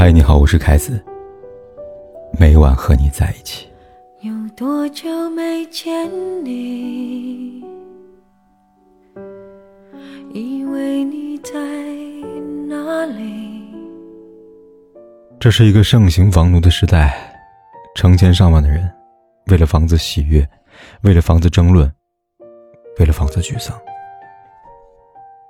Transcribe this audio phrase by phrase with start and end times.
[0.00, 0.98] 嗨，你好，我是凯子。
[2.38, 3.68] 每晚和你在一起。
[4.22, 6.10] 有多久没见
[6.42, 7.62] 你？
[10.32, 11.52] 以为你在
[12.66, 13.62] 哪里？
[15.38, 17.14] 这是一个盛行房奴的时代，
[17.94, 18.90] 成千上万的人
[19.48, 20.48] 为了房子喜悦，
[21.02, 21.92] 为了房子争论，
[22.98, 23.78] 为了房子沮丧。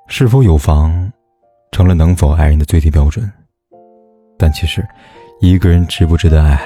[0.08, 1.12] 是否有房，
[1.70, 3.32] 成了能否爱人的最低标准。
[4.42, 4.82] 但其实，
[5.38, 6.58] 一个人值不值得爱，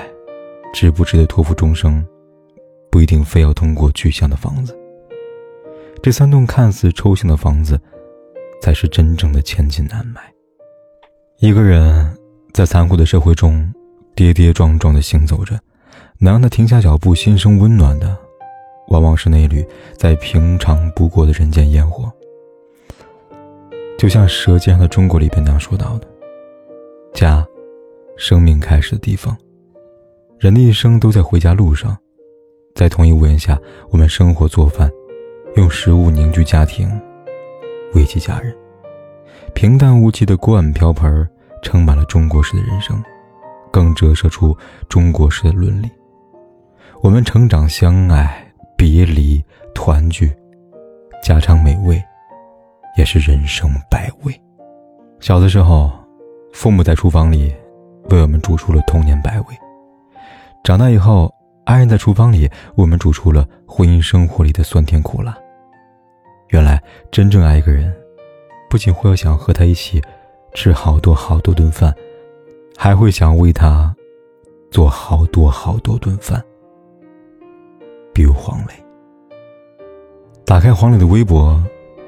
[0.72, 2.06] 值不值得托付终生，
[2.88, 4.78] 不一定非要通过具象的房子。
[6.00, 7.76] 这三栋看似抽象的房子，
[8.62, 10.20] 才是真正的千金难买。
[11.38, 12.16] 一个人
[12.52, 13.68] 在残酷的社会中
[14.14, 15.58] 跌跌撞撞的行走着，
[16.18, 18.16] 能让他停下脚步、心生温暖的，
[18.86, 19.66] 往往是那缕
[19.96, 22.08] 再平常不过的人间烟火。
[23.98, 26.06] 就像《舌尖上的中国》里边那样说到的
[27.12, 27.44] ：“家。”
[28.16, 29.36] 生命开始的地方，
[30.38, 31.96] 人的一生都在回家路上，
[32.74, 33.58] 在同一屋檐下，
[33.90, 34.90] 我们生活做饭，
[35.56, 36.88] 用食物凝聚家庭，
[37.92, 38.54] 慰藉家人。
[39.52, 41.28] 平淡无奇的锅碗瓢盆，
[41.62, 43.02] 盛满了中国式的人生，
[43.72, 44.56] 更折射出
[44.88, 45.90] 中国式的伦理。
[47.02, 50.32] 我们成长、相爱、别离、团聚，
[51.22, 52.00] 家常美味，
[52.96, 54.32] 也是人生百味。
[55.18, 55.90] 小的时候，
[56.52, 57.52] 父母在厨房里。
[58.10, 59.46] 为我们煮出了童年百味。
[60.62, 61.32] 长大以后，
[61.64, 65.36] 爱人在厨房里为我们煮出了婚姻生活里的酸甜苦辣。
[66.48, 67.94] 原来，真正爱一个人，
[68.70, 70.00] 不仅会想和他一起
[70.54, 71.92] 吃好多好多顿饭，
[72.76, 73.94] 还会想为他
[74.70, 76.42] 做好多好多顿饭。
[78.12, 78.74] 比如黄磊，
[80.44, 81.60] 打开黄磊的微博，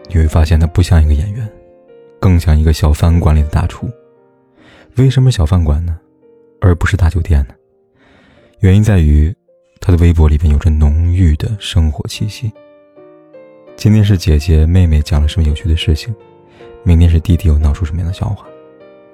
[0.09, 1.49] 你会发现他不像一个演员，
[2.21, 3.91] 更像一个小饭馆里的大厨。
[4.97, 5.99] 为什么小饭馆呢，
[6.59, 7.55] 而不是大酒店呢？
[8.61, 9.35] 原因在于，
[9.79, 12.51] 他的微博里边有着浓郁的生活气息。
[13.77, 16.15] 今天是姐姐妹妹讲了什么有趣的事情，
[16.83, 18.47] 明天是弟弟又闹出什么样的笑话，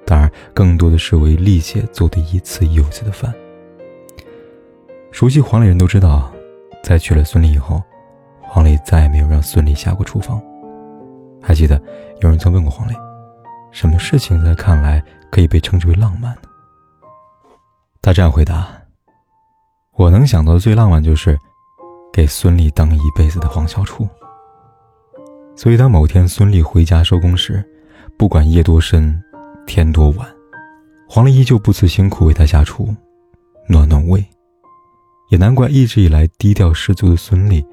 [0.05, 3.33] 当然更多的是为丽姐做的一次又一次的饭。
[5.11, 6.33] 熟悉黄磊人都知道，
[6.81, 7.83] 在娶了孙俪以后，
[8.41, 10.41] 黄磊再也没有让孙俪下过厨房。
[11.41, 11.75] 还记得
[12.21, 12.95] 有人曾问过黄磊，
[13.69, 15.03] 什么事情在看来？
[15.33, 16.41] 可以被称之为浪漫的。
[18.03, 18.67] 他这样回答
[19.97, 21.35] ：“我能想到的最浪漫就是，
[22.13, 24.07] 给孙俪当一辈子的黄小厨。
[25.55, 27.67] 所以当某天孙俪回家收工时，
[28.15, 29.19] 不管夜多深，
[29.65, 30.29] 天多晚，
[31.09, 32.93] 黄磊依旧不辞辛苦为她下厨，
[33.67, 34.23] 暖暖胃。
[35.29, 37.65] 也难怪一直以来低调十足的孙俪，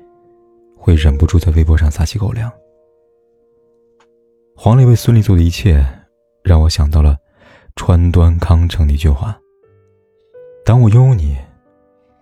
[0.79, 2.51] 会忍不住在微博上撒起狗粮。
[4.57, 5.87] 黄磊为孙俪做的一切，
[6.43, 7.19] 让我想到了。”
[7.77, 9.39] 川端康成的一句话
[10.65, 11.37] ：“当我拥有你，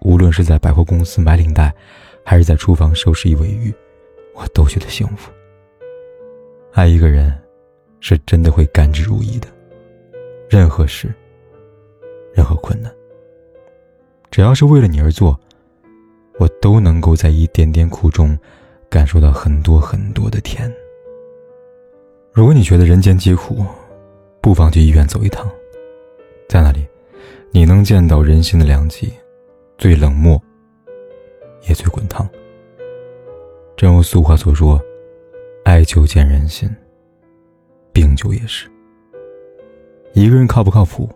[0.01, 1.75] 无论是在百货公司买领带，
[2.25, 3.75] 还是在厨房收拾一尾鱼，
[4.35, 5.33] 我都觉得幸福。
[6.73, 7.37] 爱一个人，
[8.01, 9.49] 是真的会甘之如饴的。
[10.49, 11.13] 任何事，
[12.33, 12.93] 任何困难，
[14.31, 15.39] 只要是为了你而做，
[16.39, 18.39] 我都能够在一点点苦中，
[18.89, 20.73] 感受到很多很多的甜。
[22.33, 23.65] 如果你觉得人间疾苦，”
[24.41, 25.51] 不妨去医院走一趟，
[26.49, 26.87] 在那里，
[27.51, 29.13] 你能见到人心的两极，
[29.77, 30.41] 最冷漠，
[31.69, 32.29] 也最滚烫。
[33.77, 34.81] 正如俗话所说
[35.65, 36.69] ：“爱久见人心，
[37.93, 38.71] 病久也是。”
[40.15, 41.09] 一个人靠不靠谱，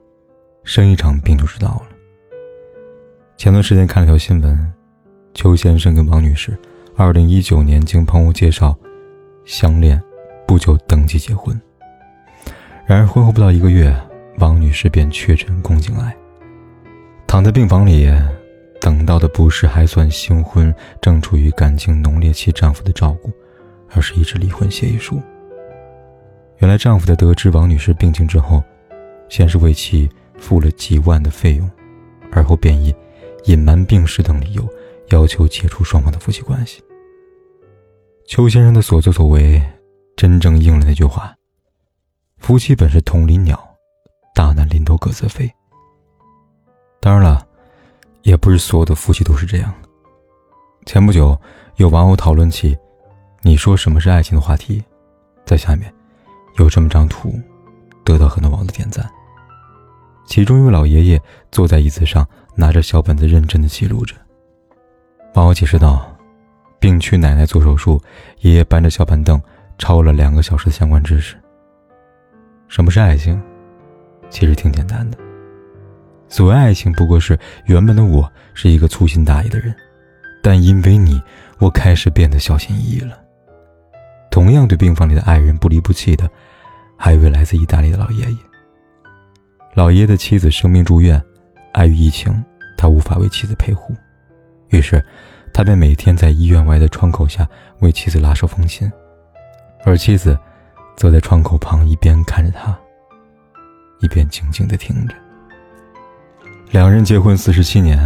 [0.62, 1.88] 生一场病就知道了。
[3.36, 4.72] 前段时间看了条新闻，
[5.34, 6.56] 邱先生跟王女士，
[6.96, 8.76] 二零一九年经朋友介绍
[9.44, 10.00] 相恋，
[10.46, 11.58] 不久登记结婚。
[12.92, 13.90] 然而婚后不到一个月，
[14.36, 16.14] 王女士便确诊宫颈癌。
[17.26, 18.06] 躺在病房里，
[18.82, 20.70] 等到的不是还算新婚、
[21.00, 23.32] 正处于感情浓烈期丈夫的照顾，
[23.94, 25.18] 而是一纸离婚协议书。
[26.58, 28.62] 原来丈夫在得知王女士病情之后，
[29.30, 30.06] 先是为其
[30.38, 31.70] 付了几万的费用，
[32.30, 32.94] 而后便以
[33.44, 34.68] 隐瞒病史等理由
[35.08, 36.82] 要求解除双方的夫妻关系。
[38.26, 39.62] 邱先生的所作所为，
[40.14, 41.34] 真正应了那句话。
[42.42, 43.56] 夫妻本是同林鸟，
[44.34, 45.48] 大难临头各自飞。
[47.00, 47.46] 当然了，
[48.22, 49.72] 也不是所有的夫妻都是这样。
[50.84, 51.40] 前不久，
[51.76, 52.76] 有网友讨论起
[53.42, 54.82] “你说什么是爱情”的话题，
[55.46, 55.94] 在下面
[56.58, 57.32] 有这么张图，
[58.04, 59.08] 得到很多网友的点赞。
[60.26, 61.22] 其中一位老爷爷
[61.52, 64.16] 坐在椅子上，拿着小本子认真的记录着。
[65.34, 66.12] 网友解释道
[66.80, 68.02] ：“病区奶奶做手术，
[68.40, 69.40] 爷爷搬着小板凳
[69.78, 71.36] 抄了两个小时的相关知识。”
[72.72, 73.38] 什么是爱情？
[74.30, 75.18] 其实挺简单的，
[76.26, 79.76] 所谓爱情，不过是原本的我是一个粗心大意的人，
[80.42, 81.20] 但因为你，
[81.58, 83.18] 我开始变得小心翼翼了。
[84.30, 86.26] 同样对病房里的爱人不离不弃的，
[86.96, 88.36] 还有一位来自意大利的老爷爷。
[89.74, 91.22] 老爷爷的妻子生病住院，
[91.74, 92.42] 碍于疫情，
[92.78, 93.94] 他无法为妻子陪护，
[94.70, 95.04] 于是，
[95.52, 97.46] 他便每天在医院外的窗口下
[97.80, 98.90] 为妻子拉手风琴，
[99.84, 100.38] 而妻子，
[100.96, 102.78] 坐在窗口旁一边看着他，
[104.00, 105.14] 一边静静的听着。
[106.70, 107.98] 两人结婚四十七年，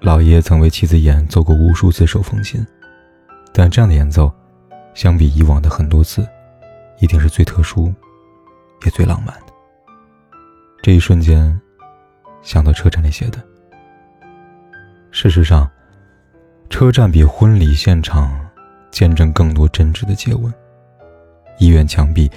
[0.00, 2.64] 老爷爷曾为妻子演奏过无数次手风琴，
[3.52, 4.32] 但这样的演奏，
[4.94, 6.26] 相比以往的很多次，
[7.00, 7.92] 一定是最特殊，
[8.84, 9.52] 也最浪漫的。
[10.82, 11.60] 这一瞬间，
[12.42, 13.42] 想到车站里写的。
[15.10, 15.70] 事实上，
[16.70, 18.34] 车站比婚礼现场
[18.90, 20.52] 见证更多真挚的接吻，
[21.58, 22.30] 医院墙壁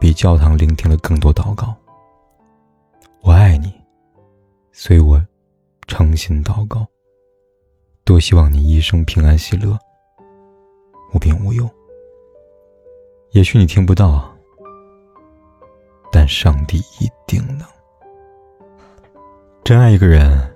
[0.00, 1.74] 比教堂聆听了更多祷告。
[3.22, 3.72] 我爱你。
[4.70, 5.20] 所以我
[5.88, 6.86] 诚心祷告，
[8.04, 9.76] 多希望你一生平安喜乐，
[11.12, 11.68] 无病无忧。
[13.32, 14.32] 也许你听不到，
[16.12, 17.66] 但上帝一定能。
[19.64, 20.48] 真爱一个人，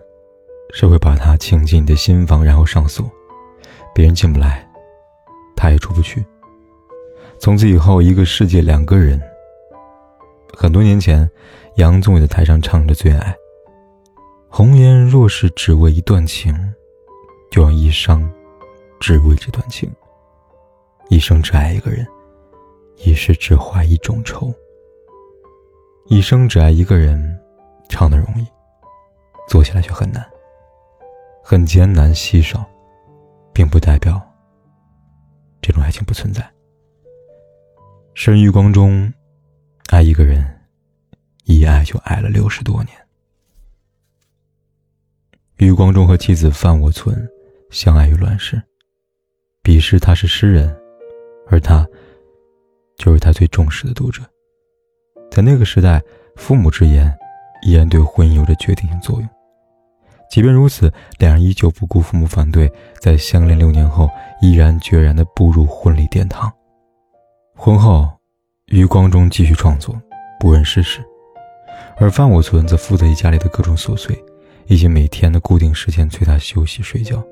[0.72, 3.10] 是会把他请进你的心房，然后上锁，
[3.92, 4.64] 别人进不来，
[5.56, 6.24] 他也出不去。
[7.42, 9.20] 从此以后，一个世界两个人。
[10.56, 11.28] 很多年前，
[11.74, 13.32] 杨宗纬在台上唱着《最爱》。
[14.48, 16.54] 红颜若是只为一段情，
[17.50, 18.32] 就让一生
[19.00, 19.90] 只为这段情。
[21.08, 22.06] 一生只爱一个人，
[22.98, 24.54] 一世只怀一种愁。
[26.06, 27.36] 一生只爱一个人，
[27.88, 28.46] 唱的容易，
[29.48, 30.24] 做起来却很难，
[31.42, 32.64] 很艰难稀少，
[33.52, 34.22] 并不代表
[35.60, 36.48] 这种爱情不存在。
[38.14, 39.10] 生余光中，
[39.88, 40.46] 爱一个人，
[41.44, 42.94] 一爱就爱了六十多年。
[45.56, 47.26] 余光中和妻子范我存
[47.70, 48.62] 相爱于乱世，
[49.62, 50.76] 彼时他是诗人，
[51.48, 51.86] 而他
[52.98, 54.22] 就是他最重视的读者。
[55.30, 56.02] 在那个时代，
[56.36, 57.12] 父母之言
[57.62, 59.28] 依然对婚姻有着决定性作用。
[60.30, 62.70] 即便如此，两人依旧不顾父母反对，
[63.00, 64.08] 在相恋六年后，
[64.42, 66.52] 毅然决然地步入婚礼殿堂。
[67.64, 68.08] 婚后，
[68.72, 69.94] 余光中继续创作，
[70.40, 71.00] 不问世事，
[71.96, 74.20] 而范我存则负责家里的各种琐碎。
[74.66, 77.22] 以及每天的固定时间催他休息睡觉，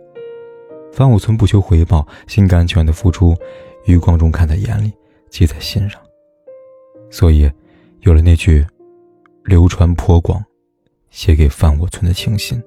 [0.93, 3.37] 范武存不求回报，心甘情愿的付出，
[3.87, 4.93] 余光中看在眼里，
[5.31, 6.01] 记在心上。
[7.11, 7.51] 所以，
[8.03, 8.65] 有了那句
[9.43, 10.41] 流传颇广、
[11.11, 12.63] 写给范我存的情信：“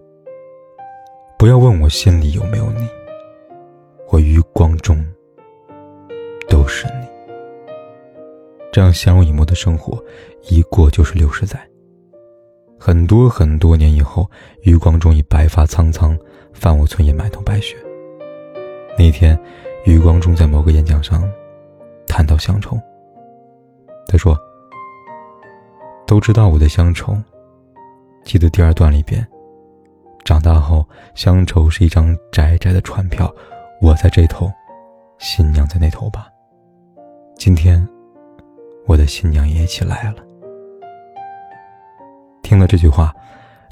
[1.39, 2.85] 不要问我心里有没有你，
[4.09, 5.01] 我余光中
[6.49, 7.07] 都是你。”
[8.73, 10.03] 这样相濡以沫的生活，
[10.49, 11.59] 一过就是六十载。
[12.79, 14.27] 很多很多年以后，
[14.63, 16.17] 余光中已白发苍苍，
[16.53, 17.77] 范我村也满头白雪。
[18.97, 19.39] 那天，
[19.85, 21.23] 余光中在某个演讲上
[22.07, 22.75] 谈到乡愁。
[24.07, 24.35] 他说
[26.07, 27.15] ：“都知道我的乡愁，
[28.23, 29.23] 记得第二段里边，
[30.25, 30.83] 长大后
[31.13, 33.31] 乡愁是一张窄窄的船票，
[33.81, 34.51] 我在这头，
[35.19, 36.27] 新娘在那头吧。
[37.35, 37.87] 今天，
[38.85, 40.23] 我的新娘也起来了。”
[42.43, 43.13] 听了这句话，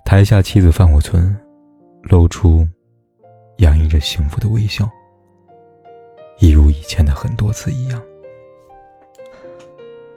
[0.06, 1.36] 台下妻子范我存
[2.03, 2.68] 露出
[3.58, 4.89] 洋溢着幸福的微笑，
[6.39, 8.01] 一如以前的很多次一样。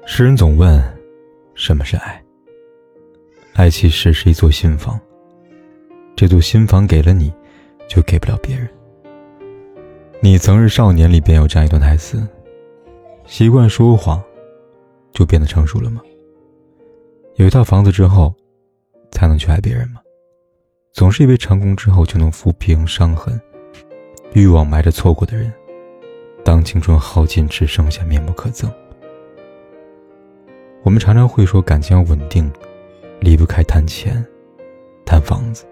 [0.06, 0.82] 诗人总问：
[1.54, 2.22] 什么是爱？
[3.54, 4.98] 爱其实是一座心房，
[6.16, 7.32] 这座心房给了你，
[7.88, 8.68] 就给不了别人。
[10.20, 12.26] 你曾是少年里边有这样一段台词：
[13.26, 14.22] 习惯说谎，
[15.14, 16.02] 就变得成熟了吗？
[17.36, 18.34] 有一套房子之后。
[19.14, 20.00] 才能去爱别人吗？
[20.92, 23.40] 总是以为成功之后就能抚平伤痕，
[24.32, 25.52] 欲望埋着错过的人，
[26.44, 28.68] 当青春耗尽，只剩下面目可憎。
[30.82, 32.52] 我们常常会说感情要稳定，
[33.20, 34.26] 离不开谈钱、
[35.06, 35.64] 谈房子，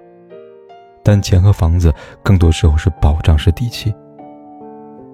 [1.03, 3.93] 但钱和房子更多时候是保障，是底气。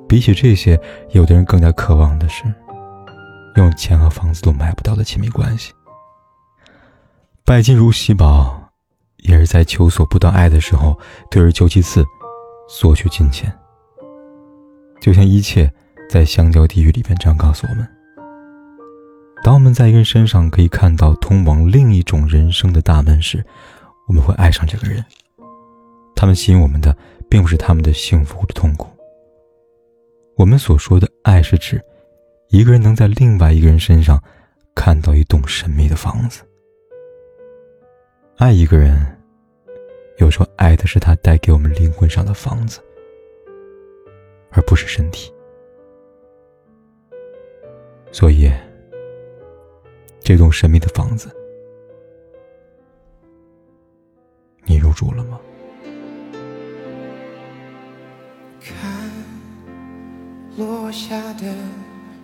[0.07, 0.79] 比起这些，
[1.13, 2.45] 有的人更加渴望的是，
[3.59, 5.73] 用钱和房子都买不到的亲密关系。
[7.45, 8.71] 拜金如喜宝，
[9.19, 10.99] 也是在求索不到爱的时候，
[11.31, 12.05] 退而求其次，
[12.69, 13.53] 索取金钱。
[15.01, 15.73] 就像一切
[16.11, 17.89] 在香蕉地狱里边这样告诉我们：
[19.43, 23.45] 当我们在一个人身上可以看到通往另一种人生的大门时，
[24.09, 25.05] 我们会爱上这个人。
[26.15, 26.97] 他们吸引我们的，
[27.31, 28.89] 并不是他们的幸福或者痛苦。
[30.37, 31.81] 我们所说的爱，是指
[32.51, 34.19] 一个人能在另外一个人身上
[34.75, 36.43] 看到一栋神秘的房子。
[38.39, 38.99] 爱一个人，
[40.17, 42.81] 有时候爱的是他带给我们灵魂上的房子，
[44.51, 45.31] 而不是身体。
[48.11, 48.51] 所以，
[50.21, 51.29] 这栋神秘的房子，
[54.65, 55.39] 你入住了吗？
[58.59, 59.11] 看
[60.57, 61.55] 落下的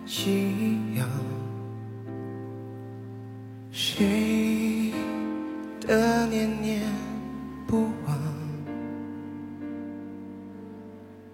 [0.05, 1.09] 夕阳，
[3.71, 4.93] 谁
[5.81, 6.83] 的念念
[7.65, 8.15] 不忘？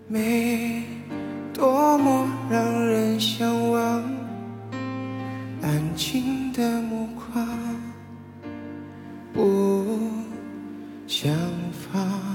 [0.07, 0.85] 美
[1.53, 4.03] 多么让人向往，
[5.61, 7.45] 安静的目光
[9.33, 9.85] 不
[11.07, 11.29] 想
[11.71, 12.30] 放。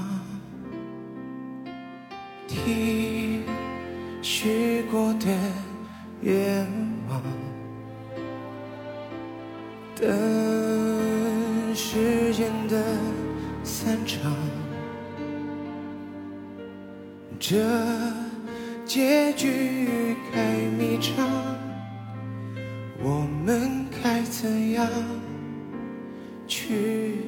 [26.47, 27.21] 去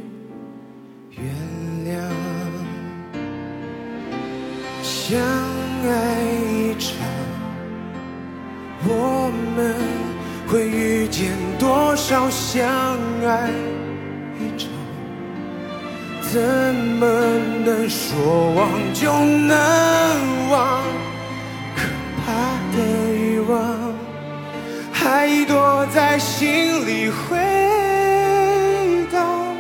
[1.11, 1.23] 原
[1.85, 1.93] 谅？
[4.81, 5.93] 相爱
[6.51, 6.95] 一场，
[8.85, 9.75] 我们
[10.47, 12.67] 会遇见多少相
[13.25, 13.49] 爱
[14.39, 14.69] 一场？
[16.21, 17.07] 怎么
[17.65, 19.57] 能说忘就能
[20.51, 20.78] 忘？
[25.81, 27.38] 我在心里回
[29.09, 29.55] 荡，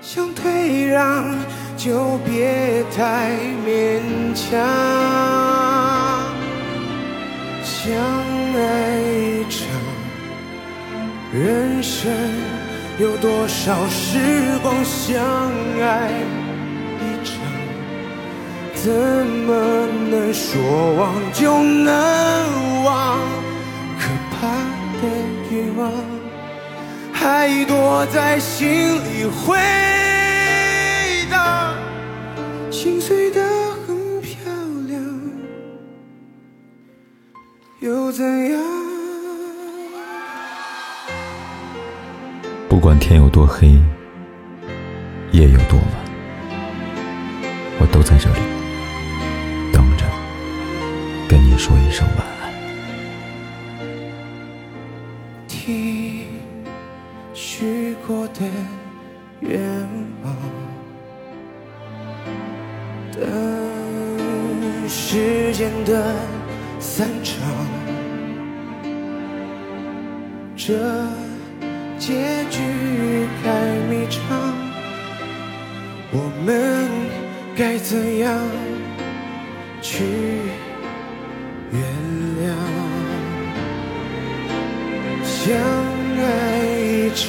[0.00, 1.36] 想退让。
[1.76, 3.30] 就别太
[3.64, 4.00] 勉
[4.34, 4.58] 强，
[7.62, 7.94] 相
[8.54, 8.60] 爱
[9.00, 9.60] 一场，
[11.32, 12.12] 人生
[12.98, 14.18] 有多少时
[14.60, 15.20] 光相
[15.80, 16.10] 爱
[17.00, 17.34] 一场？
[18.74, 22.67] 怎么能说忘就能忘
[25.78, 25.90] 望
[27.12, 29.56] 还躲在心里回。
[32.70, 33.42] 心碎的
[33.86, 34.36] 很漂
[34.86, 35.02] 亮，
[37.80, 38.60] 又怎样？
[42.68, 43.68] 不管天有多黑，
[45.32, 45.88] 夜有多晚，
[47.80, 48.38] 我都在这里
[49.72, 50.04] 等着，
[51.28, 52.27] 跟你说一声晚
[58.08, 58.40] 过的
[59.40, 59.60] 愿
[60.24, 60.34] 望。
[63.12, 66.16] 等时间的
[66.80, 67.36] 散场，
[70.56, 70.72] 这
[71.98, 74.18] 结局太迷长，
[76.10, 76.88] 我们
[77.54, 78.34] 该怎样
[79.82, 80.02] 去
[81.70, 81.82] 原
[82.40, 82.56] 谅？
[85.24, 85.54] 相
[86.16, 86.22] 爱
[86.64, 87.28] 一场，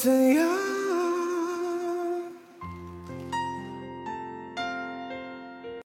[0.00, 0.59] 怎样？